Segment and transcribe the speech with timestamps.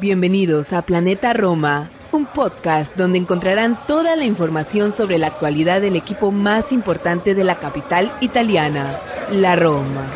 [0.00, 5.96] Bienvenidos a Planeta Roma, un podcast donde encontrarán toda la información sobre la actualidad del
[5.96, 8.96] equipo más importante de la capital italiana,
[9.32, 10.06] la Roma.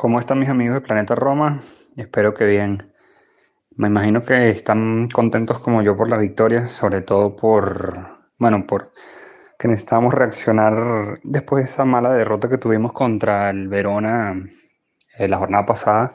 [0.00, 1.60] ¿Cómo están mis amigos de Planeta Roma?
[1.94, 2.90] Espero que bien.
[3.76, 8.94] Me imagino que están contentos como yo por la victoria, sobre todo por, bueno, por
[9.58, 14.42] que necesitábamos reaccionar después de esa mala derrota que tuvimos contra el Verona
[15.18, 16.14] eh, la jornada pasada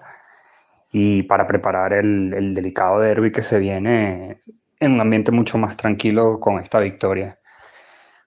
[0.91, 4.41] y para preparar el, el delicado derby que se viene
[4.79, 7.37] en un ambiente mucho más tranquilo con esta victoria.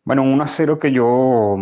[0.04, 1.56] Bueno, un 1 a 0 que yo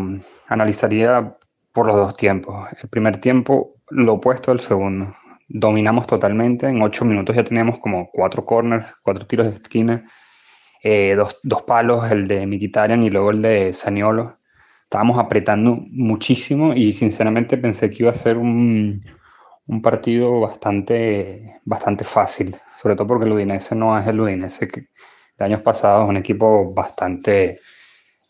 [0.49, 1.39] analizaría
[1.73, 2.69] por los dos tiempos.
[2.83, 5.15] El primer tiempo lo opuesto al segundo.
[5.49, 6.69] Dominamos totalmente.
[6.69, 10.11] En ocho minutos ya teníamos como cuatro corners, cuatro tiros de esquina,
[10.83, 14.39] eh, dos, dos, palos, el de Mkhitaryan y luego el de Saniolo.
[14.85, 19.01] Estábamos apretando muchísimo y sinceramente pensé que iba a ser un,
[19.67, 24.89] un partido bastante, bastante fácil, sobre todo porque el Udinese no es el Udinese que
[25.39, 27.59] de años pasados, un equipo bastante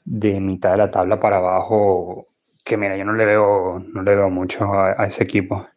[0.05, 2.27] de mitad de la tabla para abajo
[2.67, 5.69] que mira, yo no le veo, no le veo mucho a, ese equipo.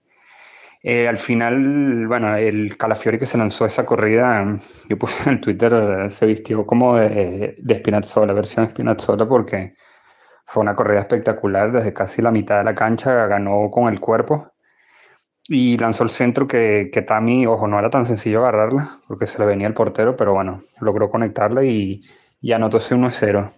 [0.81, 4.57] Eh, al final, bueno, el Calafiori que se lanzó esa corrida,
[4.89, 9.75] yo puse en el Twitter, se vistió como de, de Spinazzola, versión Spinazzola, porque
[10.47, 14.51] fue una corrida espectacular, desde casi la mitad de la cancha, ganó con el cuerpo
[15.47, 19.39] y lanzó el centro que, que Tami, ojo, no era tan sencillo agarrarla, porque se
[19.39, 22.01] le venía el portero, pero bueno, logró conectarla y,
[22.41, 23.51] y anotó ese 1-0.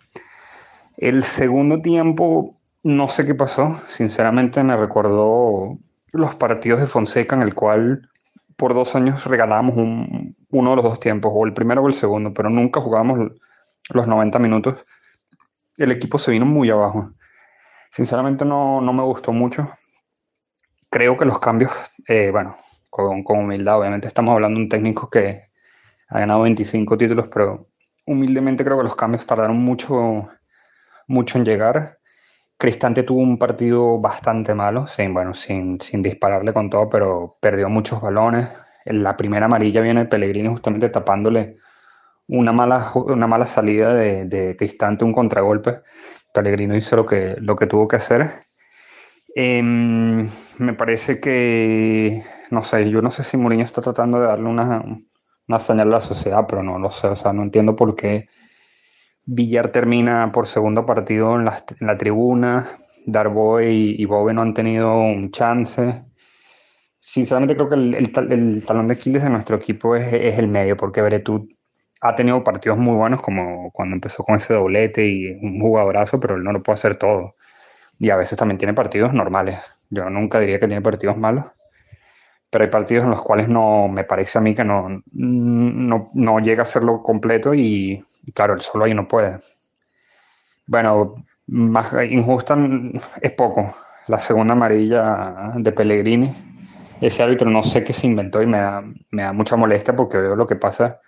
[0.97, 5.77] El segundo tiempo no sé qué pasó, sinceramente me recordó
[6.13, 8.09] los partidos de Fonseca en el cual
[8.55, 11.93] por dos años regalábamos un, uno de los dos tiempos, o el primero o el
[11.93, 13.31] segundo, pero nunca jugábamos
[13.89, 14.85] los 90 minutos.
[15.77, 17.11] El equipo se vino muy abajo.
[17.91, 19.69] Sinceramente no, no me gustó mucho.
[20.89, 21.71] Creo que los cambios,
[22.07, 22.57] eh, bueno,
[22.89, 25.49] con, humildad, obviamente estamos hablando de un técnico que
[26.09, 27.69] ha ganado 25 títulos, pero
[28.05, 30.29] humildemente creo que los cambios tardaron mucho,
[31.07, 32.00] mucho en llegar
[32.61, 37.69] Cristante tuvo un partido bastante malo, sin, bueno, sin, sin dispararle con todo, pero perdió
[37.69, 38.49] muchos balones.
[38.85, 41.57] En la primera amarilla viene Pellegrini justamente tapándole
[42.27, 45.81] una mala, una mala salida de, de Cristante, un contragolpe.
[46.35, 48.41] Pellegrino hizo lo que, lo que tuvo que hacer.
[49.35, 54.47] Eh, me parece que, no sé, yo no sé si Mourinho está tratando de darle
[54.47, 54.85] una,
[55.47, 58.27] una señal a la sociedad, pero no lo sé, o sea, no entiendo por qué
[59.25, 62.67] Villar termina por segundo partido en la, tribuna.
[63.05, 66.03] Darboy y, y Bobe no han tenido un chance.
[66.99, 71.01] Sinceramente creo que el, talón de Aquiles de nuestro equipo es, es el medio, porque
[71.01, 71.49] Beretut
[72.01, 76.35] ha tenido partidos muy buenos, como cuando empezó con ese doblete y un jugadorazo, pero
[76.35, 77.35] él no lo puede hacer todo.
[77.99, 79.59] Y a veces también tiene partidos normales.
[79.89, 81.45] Yo nunca diría que tiene partidos malos,
[82.51, 86.39] pero hay partidos en los cuales no me parece a mí que no, no, no
[86.39, 88.03] llega a serlo completo y,
[88.35, 89.39] claro, él solo ahí no puede.
[90.67, 91.15] Bueno,
[91.47, 92.57] más injusta
[93.21, 93.73] es poco.
[94.07, 96.33] La segunda amarilla de Pellegrini.
[96.99, 100.17] Ese árbitro no sé qué se inventó y me da, me da mucha molestia porque
[100.17, 100.99] veo lo que pasa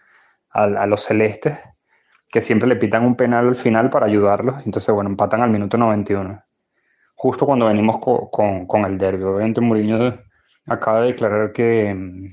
[0.50, 1.60] a, los celestes,
[2.30, 4.66] que siempre le pitan un penal al final para ayudarlos.
[4.66, 6.42] Entonces, bueno, empatan al minuto 91.
[7.16, 9.24] Justo cuando venimos con, con, con el derbi.
[9.24, 10.18] Obviamente Mourinho
[10.66, 12.32] acaba de declarar que,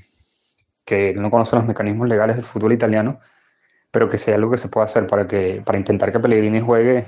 [0.85, 3.19] que no conoce los mecanismos legales del fútbol italiano
[3.91, 7.07] pero que sea algo que se pueda hacer para, que, para intentar que Pellegrini juegue,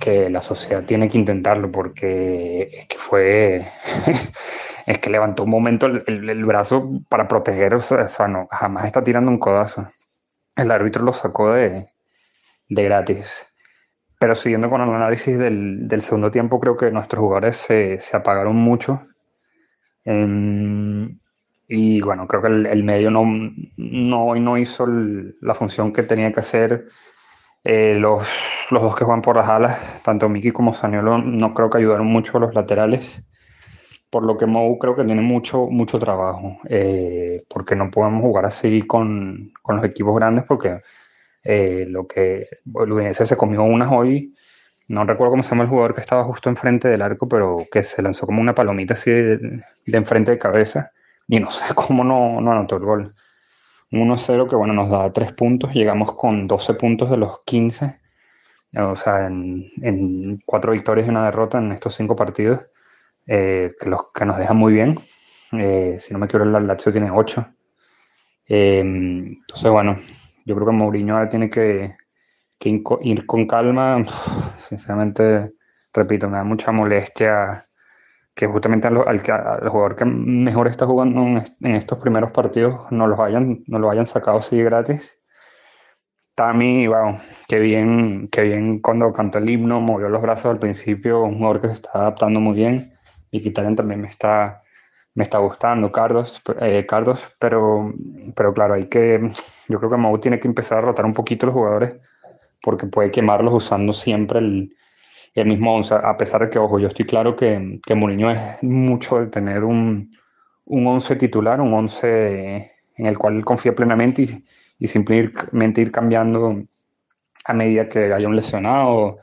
[0.00, 3.68] que la sociedad tiene que intentarlo, porque es que fue,
[4.86, 9.02] es que levantó un momento el, el, brazo para proteger, o sea, no, jamás está
[9.04, 9.88] tirando un codazo.
[10.56, 11.92] El árbitro lo sacó de,
[12.68, 13.46] de gratis.
[14.18, 18.16] Pero siguiendo con el análisis del, del, segundo tiempo, creo que nuestros jugadores se, se
[18.16, 19.06] apagaron mucho.
[20.10, 21.08] Eh,
[21.68, 23.24] y bueno, creo que el, el medio no,
[23.76, 26.88] no, no hizo el, la función que tenía que hacer.
[27.62, 28.26] Eh, los,
[28.70, 32.06] los, dos que juegan por las alas, tanto Miki como Saniolo, no creo que ayudaron
[32.06, 33.22] mucho a los laterales.
[34.10, 36.58] Por lo que Mou creo que tiene mucho, mucho trabajo.
[36.70, 40.80] Eh, porque no podemos jugar así con, con los equipos grandes, porque
[41.44, 44.34] eh, lo que el Udinese se comió unas hoy.
[44.88, 47.84] No recuerdo cómo se llama el jugador que estaba justo enfrente del arco, pero que
[47.84, 50.92] se lanzó como una palomita así de, de enfrente de cabeza
[51.28, 53.14] y no sé cómo no, no anotó el gol.
[53.90, 57.98] 1-0 que bueno, nos da 3 puntos, llegamos con 12 puntos de los 15,
[58.76, 62.60] o sea, en, en 4 victorias y una derrota en estos 5 partidos,
[63.26, 64.98] eh, que, los, que nos dejan muy bien.
[65.52, 67.46] Eh, si no me quiero, el Lazio tiene 8.
[68.48, 69.96] Eh, entonces, bueno,
[70.44, 71.94] yo creo que Mourinho ahora tiene que,
[72.60, 74.02] ir con calma.
[74.58, 75.52] Sinceramente,
[75.92, 77.68] repito, me da mucha molestia
[78.34, 78.96] que justamente al,
[79.68, 84.06] jugador que mejor está jugando en, estos primeros partidos no los hayan, no lo hayan
[84.06, 85.18] sacado así gratis.
[86.36, 87.18] Tami, wow,
[87.48, 91.60] qué bien, qué bien cuando cantó el himno, movió los brazos al principio, un jugador
[91.60, 92.96] que se está adaptando muy bien.
[93.32, 94.62] Y Kitarian también me está,
[95.14, 97.92] me está gustando, Cardos, eh, Cardos, pero,
[98.36, 99.32] pero claro, hay que,
[99.68, 101.96] yo creo que Mau tiene que empezar a rotar un poquito los jugadores
[102.62, 104.74] porque puede quemarlos usando siempre el,
[105.34, 108.62] el mismo 11, a pesar de que, ojo, yo estoy claro que, que Mourinho es
[108.62, 110.16] mucho de tener un,
[110.64, 114.44] un 11 titular, un 11 en el cual él confía plenamente y,
[114.78, 116.62] y, simplemente ir cambiando
[117.44, 119.18] a medida que haya un lesionado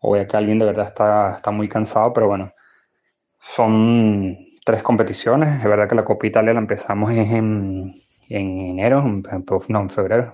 [0.00, 2.52] o, ya que alguien de verdad está, está muy cansado, pero bueno,
[3.38, 7.94] son tres competiciones, es verdad que la Copa Italia la empezamos en,
[8.28, 9.02] en enero,
[9.68, 10.32] no, en febrero,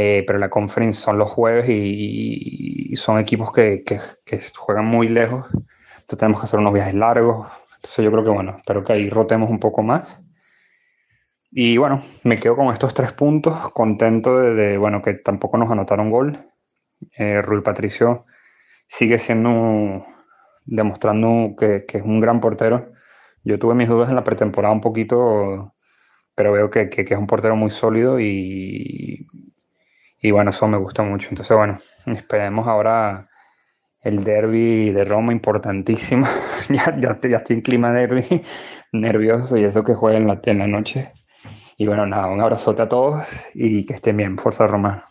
[0.00, 3.82] eh, pero la conference son los jueves y, son equipos que,
[4.56, 5.46] juegan muy lejos.
[5.50, 7.48] Entonces tenemos que hacer unos viajes largos.
[7.74, 10.20] Entonces yo creo que bueno, espero que ahí rotemos un poco más.
[11.50, 16.10] Y bueno, me quedo con estos tres puntos, contento de, bueno, que tampoco nos anotaron
[16.10, 16.46] gol.
[17.16, 18.24] Eh, Rui Patricio
[18.86, 20.06] sigue siendo,
[20.64, 22.92] demostrando que, es un gran portero.
[23.42, 25.74] Yo tuve mis dudas en la pretemporada un poquito,
[26.36, 29.26] pero veo que, que es un portero muy sólido y,
[30.20, 31.28] y bueno, eso me gusta mucho.
[31.30, 33.26] Entonces, bueno, esperemos ahora
[34.00, 36.26] el derby de Roma, importantísimo.
[36.68, 38.24] ya, ya, ya, estoy en clima derby,
[38.92, 41.12] nervioso y eso que juega en la, en la noche.
[41.76, 43.24] Y bueno, nada, un abrazote a todos
[43.54, 44.36] y que estén bien.
[44.38, 45.04] Fuerza Roma.